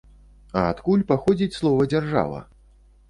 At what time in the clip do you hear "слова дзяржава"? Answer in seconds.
1.59-2.39